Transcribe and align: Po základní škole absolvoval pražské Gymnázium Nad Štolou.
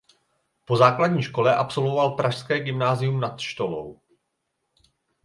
Po 0.65 0.77
základní 0.77 1.23
škole 1.23 1.55
absolvoval 1.55 2.11
pražské 2.15 2.59
Gymnázium 2.59 3.19
Nad 3.19 3.39
Štolou. 3.39 3.99